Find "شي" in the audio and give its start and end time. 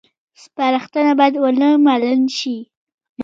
2.39-2.57